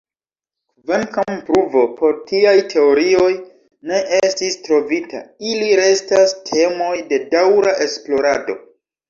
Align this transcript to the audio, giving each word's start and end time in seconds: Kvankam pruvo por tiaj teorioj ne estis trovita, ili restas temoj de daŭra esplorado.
Kvankam 0.85 1.33
pruvo 1.49 1.83
por 1.99 2.15
tiaj 2.31 2.53
teorioj 2.71 3.27
ne 3.91 4.01
estis 4.21 4.57
trovita, 4.69 5.21
ili 5.53 5.69
restas 5.83 6.35
temoj 6.51 6.91
de 7.15 7.23
daŭra 7.37 7.77
esplorado. 7.89 8.59